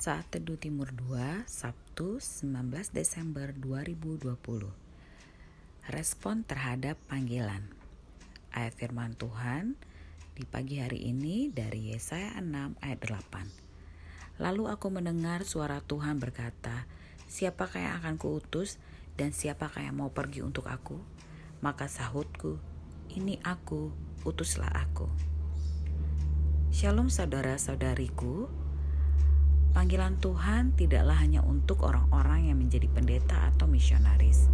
Saat 0.00 0.32
Teduh 0.32 0.56
Timur 0.56 0.88
2, 0.96 1.44
Sabtu 1.44 2.24
19 2.24 2.72
Desember 2.96 3.52
2020 3.52 4.32
Respon 5.92 6.40
terhadap 6.40 6.96
panggilan 7.04 7.68
Ayat 8.48 8.72
firman 8.80 9.12
Tuhan 9.12 9.76
di 10.32 10.48
pagi 10.48 10.80
hari 10.80 11.04
ini 11.04 11.52
dari 11.52 11.92
Yesaya 11.92 12.32
6 12.40 12.80
ayat 12.80 12.96
8 12.96 14.40
Lalu 14.40 14.72
aku 14.72 14.88
mendengar 14.88 15.44
suara 15.44 15.84
Tuhan 15.84 16.16
berkata, 16.16 16.88
Siapakah 17.28 17.84
yang 17.84 17.94
akan 18.00 18.16
kuutus 18.16 18.80
dan 19.20 19.36
siapakah 19.36 19.84
yang 19.84 20.00
mau 20.00 20.08
pergi 20.08 20.40
untuk 20.40 20.72
aku? 20.72 20.96
Maka 21.60 21.92
sahutku, 21.92 22.56
ini 23.12 23.36
aku, 23.44 23.92
utuslah 24.24 24.72
aku. 24.72 25.12
Shalom 26.72 27.12
saudara-saudariku, 27.12 28.48
Panggilan 29.70 30.18
Tuhan 30.18 30.74
tidaklah 30.74 31.14
hanya 31.14 31.46
untuk 31.46 31.86
orang-orang 31.86 32.50
yang 32.50 32.58
menjadi 32.58 32.90
pendeta 32.90 33.54
atau 33.54 33.70
misionaris. 33.70 34.50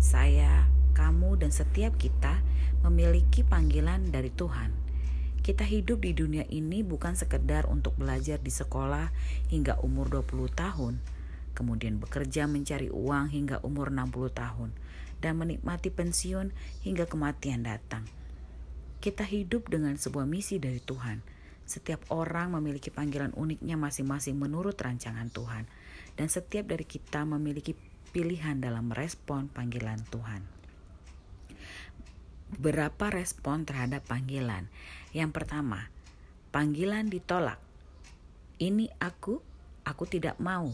Saya, 0.00 0.64
kamu, 0.96 1.36
dan 1.36 1.52
setiap 1.52 2.00
kita 2.00 2.40
memiliki 2.80 3.44
panggilan 3.44 4.08
dari 4.08 4.32
Tuhan. 4.32 4.72
Kita 5.44 5.60
hidup 5.60 6.00
di 6.00 6.16
dunia 6.16 6.48
ini 6.48 6.80
bukan 6.80 7.12
sekedar 7.12 7.68
untuk 7.68 8.00
belajar 8.00 8.40
di 8.40 8.48
sekolah 8.48 9.12
hingga 9.52 9.76
umur 9.84 10.08
20 10.08 10.48
tahun, 10.56 11.04
kemudian 11.52 12.00
bekerja 12.00 12.48
mencari 12.48 12.88
uang 12.88 13.28
hingga 13.36 13.60
umur 13.60 13.92
60 13.92 14.32
tahun, 14.32 14.72
dan 15.20 15.36
menikmati 15.36 15.92
pensiun 15.92 16.56
hingga 16.80 17.04
kematian 17.04 17.60
datang. 17.60 18.08
Kita 19.04 19.28
hidup 19.28 19.68
dengan 19.68 20.00
sebuah 20.00 20.24
misi 20.24 20.56
dari 20.56 20.80
Tuhan– 20.80 21.20
setiap 21.66 22.06
orang 22.14 22.54
memiliki 22.54 22.94
panggilan 22.94 23.34
uniknya 23.34 23.74
masing-masing 23.74 24.38
menurut 24.38 24.78
rancangan 24.78 25.26
Tuhan, 25.34 25.66
dan 26.14 26.26
setiap 26.30 26.70
dari 26.70 26.86
kita 26.86 27.26
memiliki 27.26 27.74
pilihan 28.14 28.62
dalam 28.62 28.94
merespon 28.94 29.50
panggilan 29.50 30.00
Tuhan. 30.08 30.46
Berapa 32.56 33.10
respon 33.10 33.66
terhadap 33.66 34.06
panggilan? 34.06 34.70
Yang 35.10 35.30
pertama, 35.34 35.90
panggilan 36.54 37.10
ditolak. 37.10 37.58
Ini 38.62 38.88
aku, 39.02 39.42
aku 39.82 40.04
tidak 40.06 40.38
mau. 40.38 40.70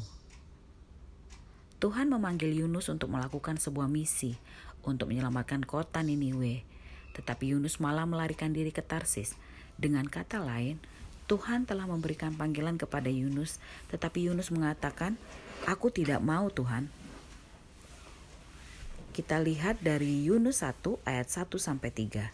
Tuhan 1.83 2.13
memanggil 2.13 2.55
Yunus 2.55 2.87
untuk 2.93 3.11
melakukan 3.11 3.59
sebuah 3.59 3.91
misi 3.91 4.39
untuk 4.87 5.11
menyelamatkan 5.11 5.63
kota 5.67 6.03
Niniwe, 6.03 6.63
tetapi 7.15 7.55
Yunus 7.55 7.79
malah 7.79 8.07
melarikan 8.07 8.51
diri 8.55 8.71
ke 8.75 8.83
Tarsis 8.83 9.35
dengan 9.83 10.07
kata 10.07 10.39
lain, 10.39 10.79
Tuhan 11.27 11.67
telah 11.67 11.91
memberikan 11.91 12.39
panggilan 12.39 12.79
kepada 12.79 13.11
Yunus, 13.11 13.59
tetapi 13.91 14.31
Yunus 14.31 14.55
mengatakan, 14.55 15.19
"Aku 15.67 15.91
tidak 15.91 16.23
mau, 16.23 16.47
Tuhan." 16.55 16.87
Kita 19.11 19.43
lihat 19.43 19.83
dari 19.83 20.25
Yunus 20.25 20.63
1 20.63 21.03
ayat 21.05 21.29
1 21.29 21.59
sampai 21.59 21.91
3. 21.91 22.31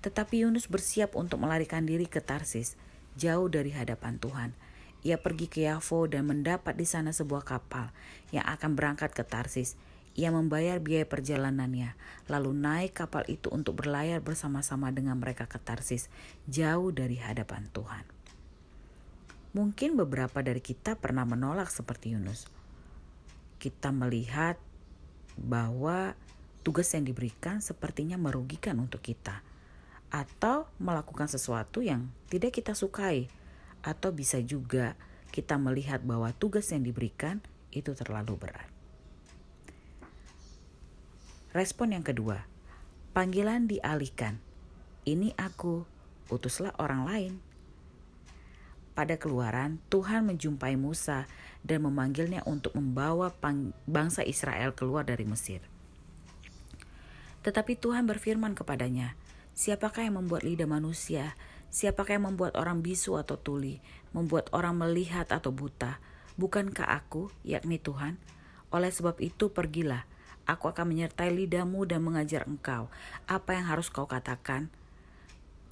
Tetapi 0.00 0.46
Yunus 0.46 0.70
bersiap 0.70 1.18
untuk 1.18 1.42
melarikan 1.42 1.84
diri 1.84 2.06
ke 2.06 2.22
Tarsis, 2.22 2.78
jauh 3.18 3.50
dari 3.50 3.74
hadapan 3.74 4.16
Tuhan. 4.16 4.54
Ia 5.02 5.18
pergi 5.18 5.50
ke 5.50 5.66
Yafo 5.66 6.06
dan 6.06 6.30
mendapat 6.30 6.78
di 6.78 6.86
sana 6.86 7.10
sebuah 7.12 7.44
kapal 7.44 7.90
yang 8.30 8.46
akan 8.46 8.78
berangkat 8.78 9.12
ke 9.12 9.26
Tarsis. 9.26 9.74
Ia 10.18 10.34
membayar 10.34 10.82
biaya 10.82 11.06
perjalanannya, 11.06 11.94
lalu 12.26 12.50
naik 12.50 13.06
kapal 13.06 13.22
itu 13.30 13.54
untuk 13.54 13.78
berlayar 13.78 14.18
bersama-sama 14.18 14.90
dengan 14.90 15.14
mereka 15.14 15.46
ke 15.46 15.62
Tarsis, 15.62 16.10
jauh 16.50 16.90
dari 16.90 17.22
hadapan 17.22 17.70
Tuhan. 17.70 18.02
Mungkin 19.54 19.94
beberapa 19.94 20.42
dari 20.42 20.58
kita 20.58 20.98
pernah 20.98 21.22
menolak 21.22 21.70
seperti 21.70 22.18
Yunus. 22.18 22.50
Kita 23.62 23.94
melihat 23.94 24.58
bahwa 25.38 26.18
tugas 26.66 26.90
yang 26.98 27.06
diberikan 27.06 27.62
sepertinya 27.62 28.18
merugikan 28.18 28.74
untuk 28.82 29.06
kita, 29.06 29.46
atau 30.10 30.66
melakukan 30.82 31.30
sesuatu 31.30 31.78
yang 31.78 32.10
tidak 32.26 32.58
kita 32.58 32.74
sukai, 32.74 33.30
atau 33.86 34.10
bisa 34.10 34.42
juga 34.42 34.98
kita 35.30 35.62
melihat 35.62 36.02
bahwa 36.02 36.34
tugas 36.34 36.66
yang 36.74 36.82
diberikan 36.82 37.38
itu 37.70 37.94
terlalu 37.94 38.34
berat. 38.34 38.77
Respon 41.48 41.96
yang 41.96 42.04
kedua, 42.04 42.44
panggilan 43.16 43.64
dialihkan. 43.64 44.36
Ini 45.08 45.32
aku, 45.40 45.88
utuslah 46.28 46.76
orang 46.76 47.08
lain. 47.08 47.32
Pada 48.92 49.16
keluaran, 49.16 49.80
Tuhan 49.88 50.28
menjumpai 50.28 50.76
Musa 50.76 51.24
dan 51.64 51.88
memanggilnya 51.88 52.44
untuk 52.44 52.76
membawa 52.76 53.32
bangsa 53.88 54.20
Israel 54.28 54.76
keluar 54.76 55.08
dari 55.08 55.24
Mesir. 55.24 55.64
Tetapi 57.40 57.80
Tuhan 57.80 58.04
berfirman 58.04 58.52
kepadanya, 58.52 59.16
Siapakah 59.56 60.04
yang 60.04 60.20
membuat 60.20 60.44
lidah 60.44 60.68
manusia? 60.68 61.32
Siapakah 61.72 62.20
yang 62.20 62.28
membuat 62.28 62.60
orang 62.60 62.84
bisu 62.84 63.16
atau 63.16 63.40
tuli? 63.40 63.80
Membuat 64.12 64.52
orang 64.52 64.76
melihat 64.76 65.32
atau 65.32 65.48
buta? 65.48 65.96
Bukankah 66.36 66.92
aku, 66.92 67.32
yakni 67.40 67.80
Tuhan? 67.80 68.20
Oleh 68.68 68.92
sebab 68.92 69.16
itu 69.24 69.48
pergilah, 69.48 70.04
Aku 70.48 70.72
akan 70.72 70.96
menyertai 70.96 71.28
lidahmu 71.28 71.84
dan 71.84 72.00
mengajar 72.00 72.48
engkau 72.48 72.88
apa 73.28 73.52
yang 73.52 73.68
harus 73.68 73.92
kau 73.92 74.08
katakan. 74.08 74.72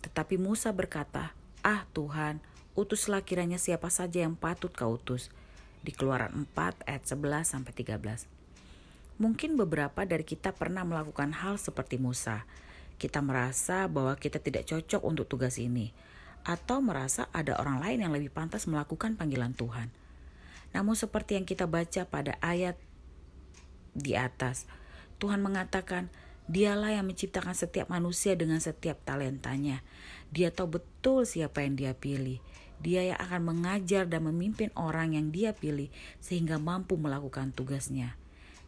Tetapi 0.04 0.36
Musa 0.36 0.68
berkata, 0.76 1.32
Ah 1.64 1.88
Tuhan, 1.96 2.44
utuslah 2.76 3.24
kiranya 3.24 3.56
siapa 3.56 3.88
saja 3.88 4.20
yang 4.20 4.36
patut 4.36 4.68
kau 4.76 5.00
utus. 5.00 5.32
Di 5.80 5.96
keluaran 5.96 6.44
4 6.52 6.84
ayat 6.84 7.08
11 7.08 7.56
sampai 7.56 7.72
13. 7.72 8.28
Mungkin 9.16 9.56
beberapa 9.56 10.04
dari 10.04 10.28
kita 10.28 10.52
pernah 10.52 10.84
melakukan 10.84 11.32
hal 11.32 11.56
seperti 11.56 11.96
Musa. 11.96 12.44
Kita 13.00 13.24
merasa 13.24 13.88
bahwa 13.88 14.12
kita 14.20 14.36
tidak 14.44 14.68
cocok 14.68 15.00
untuk 15.00 15.24
tugas 15.24 15.56
ini, 15.56 15.88
atau 16.44 16.84
merasa 16.84 17.32
ada 17.32 17.56
orang 17.56 17.80
lain 17.80 18.04
yang 18.04 18.12
lebih 18.12 18.28
pantas 18.28 18.68
melakukan 18.68 19.16
panggilan 19.16 19.56
Tuhan. 19.56 19.88
Namun 20.76 20.92
seperti 20.92 21.40
yang 21.40 21.48
kita 21.48 21.64
baca 21.64 22.04
pada 22.04 22.36
ayat 22.44 22.76
di 23.96 24.14
atas. 24.14 24.68
Tuhan 25.16 25.40
mengatakan, 25.40 26.12
Dialah 26.46 26.94
yang 26.94 27.10
menciptakan 27.10 27.58
setiap 27.58 27.90
manusia 27.90 28.38
dengan 28.38 28.62
setiap 28.62 29.02
talentanya. 29.02 29.82
Dia 30.30 30.54
tahu 30.54 30.78
betul 30.78 31.26
siapa 31.26 31.66
yang 31.66 31.74
dia 31.74 31.90
pilih. 31.90 32.38
Dia 32.78 33.02
yang 33.02 33.18
akan 33.18 33.50
mengajar 33.50 34.06
dan 34.06 34.30
memimpin 34.30 34.70
orang 34.78 35.18
yang 35.18 35.34
dia 35.34 35.50
pilih 35.50 35.90
sehingga 36.22 36.62
mampu 36.62 36.94
melakukan 36.94 37.50
tugasnya. 37.50 38.14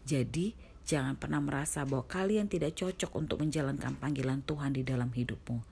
Jadi, 0.02 0.58
jangan 0.82 1.14
pernah 1.14 1.38
merasa 1.38 1.86
bahwa 1.86 2.02
kalian 2.10 2.50
tidak 2.50 2.74
cocok 2.74 3.14
untuk 3.14 3.46
menjalankan 3.46 3.94
panggilan 3.94 4.42
Tuhan 4.42 4.74
di 4.74 4.82
dalam 4.82 5.14
hidupmu. 5.14 5.62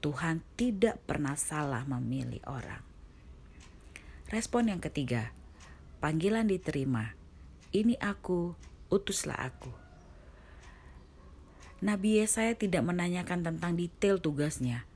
Tuhan 0.00 0.40
tidak 0.56 1.04
pernah 1.04 1.36
salah 1.36 1.84
memilih 1.84 2.40
orang. 2.48 2.80
Respon 4.32 4.72
yang 4.72 4.80
ketiga, 4.80 5.36
panggilan 6.00 6.48
diterima. 6.48 7.12
Ini 7.76 8.00
aku, 8.00 8.56
utuslah 8.92 9.40
aku. 9.40 9.72
Nabi 11.82 12.22
Yesaya 12.22 12.54
tidak 12.54 12.86
menanyakan 12.86 13.42
tentang 13.42 13.74
detail 13.74 14.20
tugasnya, 14.20 14.86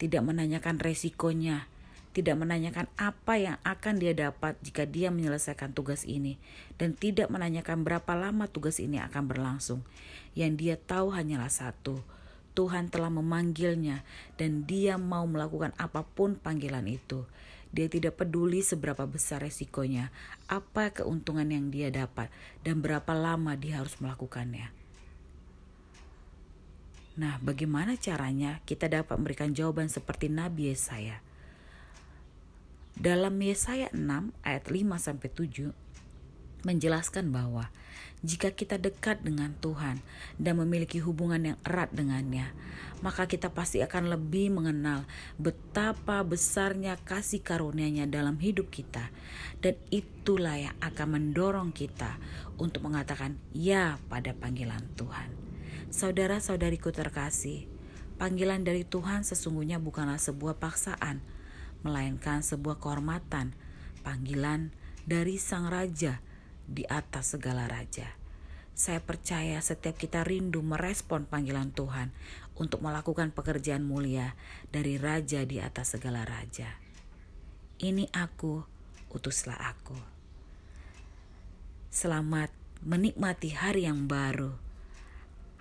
tidak 0.00 0.24
menanyakan 0.24 0.80
resikonya, 0.80 1.68
tidak 2.16 2.40
menanyakan 2.40 2.88
apa 2.96 3.36
yang 3.36 3.60
akan 3.60 4.00
dia 4.00 4.16
dapat 4.16 4.56
jika 4.64 4.88
dia 4.88 5.12
menyelesaikan 5.12 5.76
tugas 5.76 6.08
ini, 6.08 6.40
dan 6.80 6.96
tidak 6.96 7.28
menanyakan 7.28 7.84
berapa 7.84 8.16
lama 8.16 8.48
tugas 8.48 8.80
ini 8.80 8.96
akan 8.96 9.28
berlangsung. 9.28 9.84
Yang 10.32 10.52
dia 10.56 10.74
tahu 10.80 11.12
hanyalah 11.12 11.52
satu: 11.52 12.00
Tuhan 12.56 12.88
telah 12.88 13.12
memanggilnya, 13.12 14.00
dan 14.40 14.64
dia 14.64 14.96
mau 14.96 15.28
melakukan 15.28 15.76
apa 15.76 16.00
pun 16.00 16.40
panggilan 16.40 16.88
itu. 16.88 17.28
Dia 17.76 17.92
tidak 17.92 18.16
peduli 18.16 18.64
seberapa 18.64 19.04
besar 19.04 19.44
resikonya, 19.44 20.08
apa 20.48 20.96
keuntungan 20.96 21.44
yang 21.44 21.68
dia 21.68 21.92
dapat, 21.92 22.32
dan 22.64 22.80
berapa 22.80 23.12
lama 23.12 23.52
dia 23.52 23.84
harus 23.84 24.00
melakukannya. 24.00 24.72
Nah, 27.20 27.36
bagaimana 27.44 28.00
caranya 28.00 28.64
kita 28.64 28.88
dapat 28.88 29.20
memberikan 29.20 29.52
jawaban 29.52 29.92
seperti 29.92 30.32
Nabi 30.32 30.72
Yesaya? 30.72 31.20
Dalam 32.96 33.36
Yesaya 33.36 33.92
6 33.92 34.32
ayat 34.40 34.64
5 34.72 34.96
sampai 34.96 35.28
7 35.28 35.85
menjelaskan 36.66 37.30
bahwa 37.30 37.70
jika 38.26 38.50
kita 38.50 38.74
dekat 38.80 39.22
dengan 39.22 39.54
Tuhan 39.62 40.02
dan 40.34 40.58
memiliki 40.58 40.98
hubungan 40.98 41.54
yang 41.54 41.58
erat 41.62 41.94
dengannya, 41.94 42.50
maka 43.04 43.30
kita 43.30 43.54
pasti 43.54 43.84
akan 43.86 44.10
lebih 44.10 44.50
mengenal 44.50 45.06
betapa 45.38 46.24
besarnya 46.26 46.98
kasih 47.06 47.44
karunia-Nya 47.44 48.10
dalam 48.10 48.40
hidup 48.42 48.72
kita. 48.72 49.14
Dan 49.62 49.78
itulah 49.94 50.58
yang 50.58 50.76
akan 50.82 51.08
mendorong 51.20 51.70
kita 51.70 52.18
untuk 52.58 52.88
mengatakan 52.88 53.38
ya 53.54 54.00
pada 54.10 54.34
panggilan 54.34 54.82
Tuhan. 54.98 55.30
Saudara-saudariku 55.92 56.90
terkasih, 56.90 57.70
panggilan 58.18 58.66
dari 58.66 58.82
Tuhan 58.82 59.22
sesungguhnya 59.22 59.78
bukanlah 59.78 60.18
sebuah 60.18 60.58
paksaan, 60.58 61.22
melainkan 61.86 62.42
sebuah 62.42 62.82
kehormatan 62.82 63.54
panggilan 64.02 64.74
dari 65.06 65.38
Sang 65.38 65.70
Raja 65.70 66.18
di 66.66 66.84
atas 66.86 67.38
segala 67.38 67.70
raja. 67.70 68.12
Saya 68.76 69.00
percaya 69.00 69.56
setiap 69.64 69.96
kita 69.96 70.20
rindu 70.20 70.60
merespon 70.60 71.24
panggilan 71.24 71.72
Tuhan 71.72 72.12
untuk 72.60 72.84
melakukan 72.84 73.32
pekerjaan 73.32 73.80
mulia 73.80 74.36
dari 74.68 75.00
Raja 75.00 75.48
di 75.48 75.64
atas 75.64 75.96
segala 75.96 76.28
raja. 76.28 76.76
Ini 77.80 78.12
aku, 78.12 78.60
utuslah 79.16 79.56
aku. 79.56 79.96
Selamat 81.88 82.52
menikmati 82.84 83.56
hari 83.56 83.88
yang 83.88 84.04
baru, 84.04 84.52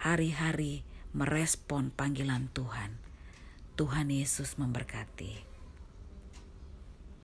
hari-hari 0.04 0.84
merespon 1.16 1.96
panggilan 1.96 2.52
Tuhan. 2.52 3.00
Tuhan 3.80 4.12
Yesus 4.12 4.60
memberkati. 4.60 5.55